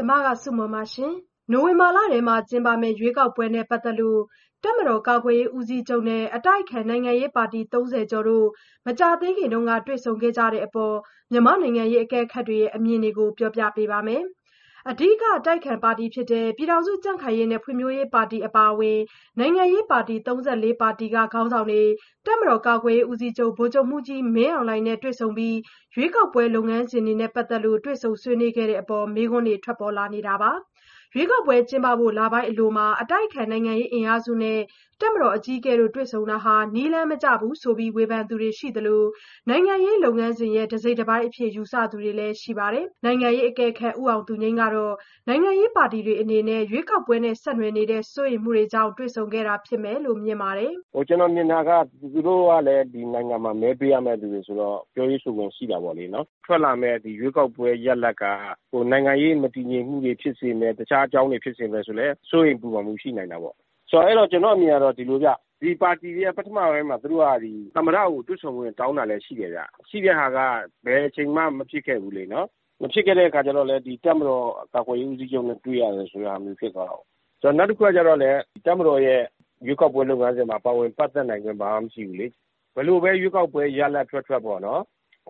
[0.00, 0.82] ကျမစုမွန်ပါ။
[1.52, 2.18] နိုဝင်ဘာလထဲ
[2.48, 4.20] ကျင်းပမယ့် ရွေးကောက်ပွဲနဲ့ ပတ်သက်လို့
[4.62, 8.46] တပ်မတော်ကာကွယ်ရေးဦးစီးချုပ်နဲ့ အတိုက်အခံ နိုင်ငံရေးပါတီ ၃၀ ကျော်တို့
[8.86, 9.54] မကြာသေးခင်က
[9.86, 10.94] တွေ့ဆုံခဲ့ကြတဲ့အပေါ်
[11.32, 14.22] မြန်မာ့နိုင်ငံရေး အကဲခတ်တွေရဲ့ အမြင်တွေကို ပြောပြပါမယ်။
[14.88, 18.98] အဓိက အတိုက်အခံပါတီဖြစ်တဲ့ ပြည်ထောင်စုကြံ့ခိုင်ရေးနဲ့ ဖွံ့ဖြိုးရေးပါတီ အပါအဝင်
[19.38, 21.82] နိုင်ငံရေးပါတီ ၃၄ ပါတီက ခေါင်းဆောင်တွေ
[22.26, 25.56] တပ်မတော်ကာကွယ်ရေးဦးစီးချုပ် ဗိုလ်ချုပ်မှူးကြီး မင်းအောင်လှိုင်နဲ့ တွေ့ဆုံပြီး
[25.94, 30.52] ရွေးကောက်ပွဲလုပ်ငန်းစဉ်တွေနဲ့ ပတ်သက်လို့ တွေ့ဆုံဆွေးနွေးခဲ့တဲ့အပေါ် မေးခွန်းတွေ ထွက်ပေါ်လာနေတာပါ။
[31.14, 34.58] ရွေးကောက်ပွဲ ကျင်းပဖို့ လပိုင်းအလိုမှာ အတိုက်အခံ နိုင်ငံရေး အင်အားစုနဲ့
[35.00, 39.02] တပ်မတော် အကြီးအကဲတို့ တွေ့ဆုံတာဟာ နည်းလမ်းမကျဘူးဆိုပြီး ဝေဖန်သူတွေ ရှိသလို
[39.48, 44.94] နိုင်ငံရေး လုပ်ငန်းစဉ်ရဲ့ တစိတ်တပိုင်းအဖြစ် ယူဆသူတွေလည်း ရှိပါတယ်။နိုင်ငံရေးအကဲခတ် ဦးအောင်သူငြိမ်းကတော့
[45.28, 50.72] နိုင်ငံရေးပါတီတွေ အနေနဲ့ ရွေးကောက်ပွဲနဲ့ ဆက်နွယ်နေတဲ့ စိုးရိမ်မှုတွေကြောင့် တွေ့ဆုံခဲ့တာ ဖြစ်မယ်လို့ မြင်ပါတယ်။
[51.08, 51.70] “ကျနော်မြင်တာက
[52.14, 58.24] သူတို့ကလည်း ဒီနိုင်ငံမှာ မဲပေးရမယ့်သူတွေဆိုတော့ ပြောရေးဆိုခွင့် ရှိတာပေါ့လေနော်။ထွက်လာမယ့် ရွေးကောက်ပွဲ ရလဒ်က
[58.90, 63.54] နိုင်ငံရေး မတည်ငြိမ်မှုတွေ ဖြစ်စေမယ်၊တခြားအကြောင်းတွေဖြစ်စေမယ်ဆိုလည်း စိုးရိမ်ပူပန်မှုရှိနိုင်တာပေါ့။
[63.90, 65.28] ဆိုတော့ ကျနော့်အမြင်ကတော့ ဒီလိုဗျ
[65.62, 67.26] ဒီပါတီတွေက ပထမပိုင်းမှာ သူတို့က
[67.76, 70.38] သမ္မတကို တွေ့ဆုံခွင့်တောင်းတာလည်း ရှိတယ်ဗျ။ရှိတဲ့ဟာက
[70.84, 72.46] ဘယ်အချိန်မှ မဖြစ်ခဲ့ဘူးလေနော်။
[72.82, 77.04] မဖြစ်ခဲ့တဲ့အခါကျတော့လည်း တပ်မတော်ကာကွယ်ရေးဦးစီးချုပ်နဲ့ တွေ့ရတယ်ဆိုတဲ့ဟာမျိုး ဖြစ်သွားတာကို။
[77.58, 79.20] နောက်တခုကကျတော့လည်း တပ်မတော်ရဲ့
[79.66, 82.26] ရွေးကောက်ပွဲလုပ်ငန်းစဉ်မှာ ပါဝင်ပတ်သက်နိုင်ခွင့် ဘာမှမရှိဘူးလေ။
[82.74, 84.82] ဘယ်လိုပဲ ရွေးကောက်ပွဲရလဒ်ထွက်ထွက်ပေါ့နော်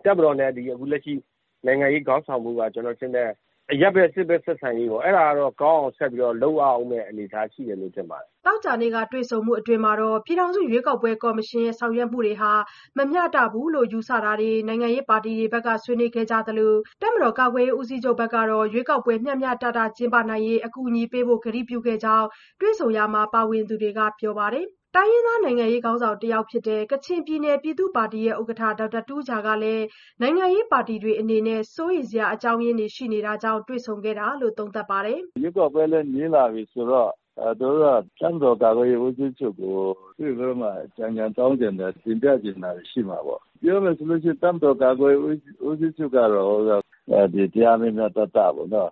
[0.05, 1.13] တပ်မတော်နဲ့ အခုလက်ရှိ
[1.65, 3.29] နိုင်ငံရေးခေါင်းဆောင်မှုက ကျနော်ထင်တယ်
[3.73, 9.89] အရပ်ဘက် စစ်ဘက်ဆက်ဆံရေးပေါ့ အဲ့ဒါကတော့ ကောင်းအောင်ဆက်ပြီးတော့ လုပ်ရဦးမယ့် အနေအထားရှိတယ်လို့ ထင်ပါတယ်။”သောကြာနေ့က တွေ့ဆုံမှုအတွင်းပြ
[10.31, 12.51] ည်ထောင်စုရွေးကောက်ပွဲကော်မရှင်ရဲ့ ဆောင်ရွက်မှုတွေဟာ
[12.97, 22.27] မမျှတဘူးလို့ ယူဆတာတွေ နိုင်ငံရေးပါတီတွေဘက်က ဆွေးနွေးခဲ့ကြသလို တပ်မတော်ကာကွယ်ရေးဦးစီးချုပ်ကတော့ ရွေးကောက်ပွဲ မျှမျှတတ ကျင်းပနိုင်ရေး အကူအညီပေးဖို့ ကတိပြုခဲ့ကြောင်း
[22.61, 29.85] တွေ့ဆုံရာမှာ ပါဝင်သူတွေက ပြောပါတယ်။ တိုင်းရင်းသား နိုင်ငံရေးခေါင်းဆောင်တယောက်ဖြစ်တဲ့ ကချင်ပြည်နယ် ပြည်သူ့ပါတီဥက္ကဋ္ဌ ဒေါက်တာတူးဂျာကလည်း
[30.21, 37.09] နိုင်ငံရေးပါတီတွေအနေနဲ့ စိုးရိမ်စရာ အကြောင်းရင်းတွေ ရှိနေတာကြောင့် တွေ့ဆုံခဲ့တာလို့ သုံးသပ်ပါတယ်။“ရွေးကောက်ပွဲလည်း နီးလာပြီဆိုတော့
[37.59, 39.77] သူတို့က တပ်မတော်ကာကွယ်ရေးဦးစီးချုပ်ကို
[40.17, 45.21] တွေ့ပြီးတော့မှ အကြံဉာဏ်တောင်းချင်တယ် တင်ပြချင်တာတွေ ရှိမှာပေါ့။ပြောမယ်ဆိုလို့ရှိရင် တပ်မတော်ကာကွယ်ရေး
[45.67, 46.61] ဦးစီးချုပ်ကတော့
[47.33, 48.91] တရားမျှမျှတတပေါ့နော်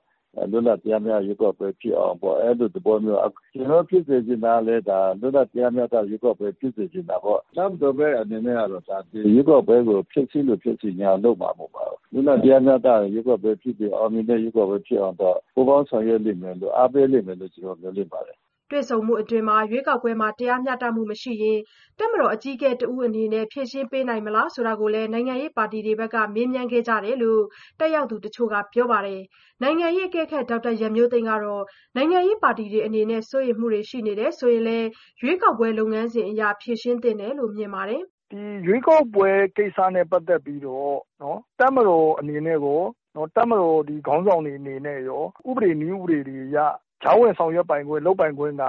[0.52, 3.20] လွတ်လပ်တရားမျှတတဲ့ရွေးကောက်ပွဲဖြစ်အောင်ပေါ့အဲ့လိုသဘောမျိုး
[3.54, 8.84] ကျနော်တို့ဖြစ်စေချင်တာလည်းဒါလွတ်လပ်တရားမျှတတဲ့ရွေးကောက်ပွဲဖြစ်စေချင်တာပေါ့။တပ်မတော်ဘက်အနေနဲ့ကတော့
[9.14, 18.38] ရွေးကောက်ပွဲကိုဖျက်ဆီးလိုဖျက်ဆီးလုပ်မှာမဟုတ်ပါဘူး။လွတ်လပ်တရားမျှတတဲ့ရွေးကောက်ပွဲဖြစ်ပြီးအောင်မြင်တဲ့ရွေးကောက်ပွဲဖြစ်အောင်တော့ပူးပေါင်းဆောင်ရွက်လိမ့်မယ်လို့အားပေးလိမ့်မယ်လို့ကျနော်မျှော်လင့်ပါတယ်။”
[18.72, 21.60] တွေ့ဆုံမှုအတွင်း ရွေးကောက်ပွဲမှာ တရားမျှတမှုမရှိရင်
[22.00, 27.44] တပ်မတော်အကြီးအကဲတဦးအနေနဲ့ ဖြေရှင်းပေးနိုင်မလားဆိုတာကိုလည်း နိုင်ငံရေးပါတီတွေဘက်က မေးမြန်းခဲ့ကြတယ်လို့
[27.80, 29.22] တက်ရောက်သူတချို့က ပြောပါတယ်။
[29.62, 31.64] နိုင်ငံရေးအကဲခတ် ဒေါက်တာရန်မျိုးသိမ်းကတော့
[31.96, 34.88] နိုင်ငံရေးပါတီတွေအနေနဲ့ စိုးရိမ်မှုတွေ ရှိနေတယ်ဆိုရင်လည်း
[35.22, 40.96] ရွေးကောက်ပွဲလုပ်ငန်းစဉ်အရ ဖြေရှင်းသင့်တယ်လို့ မြင်ပါတယ်။“ဒီရွေးကောက်ပွဲကိစ္စနဲ့ ပတ်သက်ပြီးတော့
[41.60, 42.82] တပ်မတော်အနေနဲ့ရော
[43.36, 46.58] တပ်မတော်ခေါင်းဆောင်တွေအနေနဲ့ရော ဥပဒေ နည်းဥပဒေတွေအရ
[47.04, 48.64] ကြားဝင်ဆောင်ရွက်ပိုင်ခွင့် လုပ်ပိုင်ခွင့်က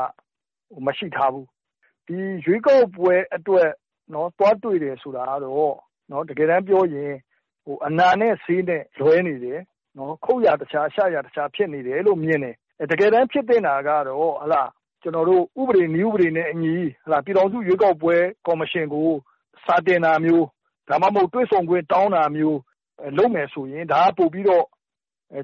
[0.87, 1.47] မရှိထားဘူး။
[2.07, 3.69] ဒီရွေးကောက်ပွဲအတွက်
[4.39, 7.13] သွားတွေ့တယ်ဆိုတာကတော့ တကယ်တမ်းပြောရင်
[7.87, 9.61] အနိုင်နဲ့ဆေးနဲ့ လွဲနေတယ်။
[10.25, 12.57] ခုတ်ရာတခြား ရှရာတခြား ဖြစ်နေတယ်လို့ မြင်တယ်။
[12.91, 14.35] တကယ်တမ်းဖြစ်သင့်တာကတော့
[15.03, 16.75] ကျနော်တို့ဥပဒေ နည်းဥပဒေနဲ့အညီ
[17.25, 19.11] ပြည်ထောင်စုရွေးကောက်ပွဲ ကော်မရှင်ကို
[19.65, 20.47] စာတင်တာမျိုး
[20.89, 22.59] ဒါမှမဟုတ် တွေ့ဆုံခွင့်တောင်းတာမျိုး
[23.19, 24.65] လုပ်မယ်ဆိုရင် ဒါက ပိုပြီးတော့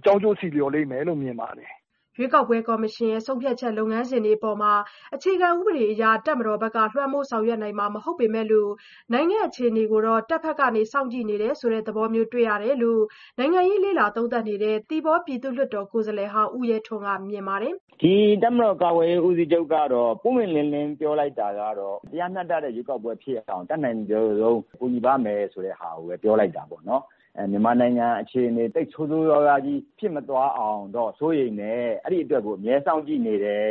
[0.04, 1.72] ကြောင်းကျိုးဆီလျော်လိမ့်မယ်လို့ မြင်ပါတယ်။”
[2.18, 4.80] ရွေးကောက်ပွဲကော်မရှင်ရဲ့ ဆုံးဖြတ်ချက် လုပ်ငန်းစဉ်တွေအပေါ်
[5.14, 8.70] အခြေခံဥပဒေအရ တပ်မတော်ဘက်က လွှမ်းမိုးဆောင်ရွက်နိုင်မှာ မဟုတ်ပေမဲ့လို့
[9.12, 10.62] နိုင်ငံအခြေအနေကိုတော့ တပ်ဘက်က
[10.92, 13.02] စောင့်ကြည့်နေတယ်ဆိုတဲ့ သဘောမျိုး တွေ့ရတယ်လို့
[13.38, 27.02] နိုင်ငံရေး လေ့လာသုံးသပ်နေတဲ့ သီပေါပြည်သူ့လွှတ်တော် ကိုယ်စားလှယ်ဟောင်း ဦးရဲထွန်းက မြင်ပါတယ်။“ဒီတပ်မတော်ကာကွယ်ရေးဦးစီးချုပ်ကတော့ ပွင့်ပွင့်လင်းလင်း ပြောလိုက်တာကတော့ တရားမျှတတဲ့ ရွေးကောက်ပွဲဖြစ်အောင် တတ်နိုင်ဆုံးကူညီပါ့မယ်ဆိုတဲ့ဟာကိုပဲ ပြောလိုက်တာပေါ့နော်။
[27.50, 33.66] မြန်မာနိုင်ငံအခြေအနေ သိပ်ဆိုးဆိုးရွားရွားကြီး ဖြစ်မသွားအောင်တော့ စိုးရိမ်တယ်။အဲ့ဒီအတွက်ကို အမြဲစောင့်ကြည့်နေတယ်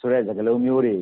[0.00, 0.96] ဆိုတဲ့ စကားလုံးမျိုးတွေ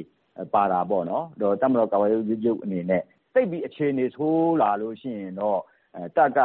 [0.54, 1.24] ပါတာပေါ့နော်။
[1.60, 3.02] တပ်မတော်ကာကွယ်ရေးဦးစီးချုပ်အနေနဲ့
[3.34, 5.60] သိပ်ပြီး အခြေအနေဆိုးလာလို့ရှိရင်တော့
[6.16, 6.40] တပ်က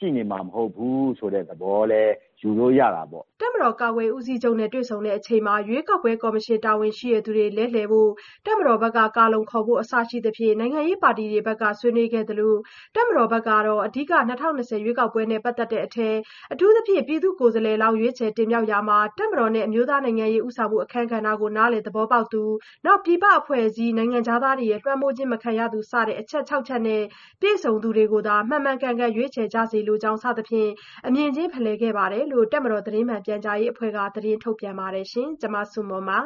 [0.00, 8.10] ကြည့်နေမှာ မဟုတ်ဘူးဆိုတဲ့ သဘောလည်း ယူလို့ရတာပေါ့။”တပ်မတော်ကာကွယ်ရေးဦးစီးချုပ်နဲ့ တွေ့ဆုံချိန်မှာ ရွေးကောက်ပွဲကော်မရှင် တာဝန်ရှိသူတွေ လဲလှယ်ဖို့
[8.46, 12.54] တပ်မတော်ဘက်က ကာလုံခေါ်ဖို့ အစရှိသဖြင့် နိုင်ငံရေးပါတီတွေဘက်က ဆွေးနွေးခဲ့သလို
[12.94, 16.08] တပ်မတော်ဘက်ကတော့ အဓိက ၂၀၂၀ ရွေးကောက်ပွဲနဲ့ ပတ်သက်တဲ့အထဲ
[16.52, 22.42] အထူးသဖြင့် ပြည်သူ့ကိုယ်စားလှယ်လောင်း ရွေးချယ်တင်မြှောက်ရာမှာ တပ်မတော်နဲ့ အမျိုးသားနိုင်ငံရေး ဦးဆောင်မှုအခန်းကဏ္ဍကို နားလည်သဘောပေါက်သူ၊
[23.04, 27.02] ပြည်ပအဖွဲ့အစည်း၊နိုင်ငံခြားသားတွေရဲ့ လွှမ်းမိုးခြင်းမခံရသူ စတဲ့ အချက် ၆ ချက်နဲ့
[27.40, 30.70] ပြည့်စုံသူတွေကိုသာ မှန်မှန်ကန်ကန် ရွေးချယ်ကြစေလိုကြောင်း စသဖြင့်
[31.06, 36.20] အမြင်ချင်း ဖလှယ်ခဲ့တယ်လို့ တပ်မတော် သတင်းမှန်ပြန်ကြားရေးအဖွဲ့က သတင်းထုတ်ပြန်ပါတယ်။ကျွန်မဆုမွန်ပါ